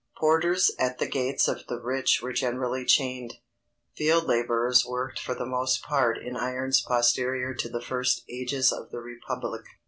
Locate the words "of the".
1.47-1.79, 8.71-8.99